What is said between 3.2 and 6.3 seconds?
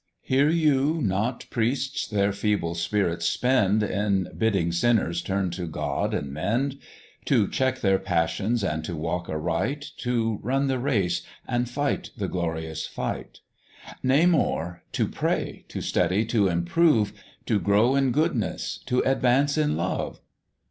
spend, In bidding Sinners turn to God,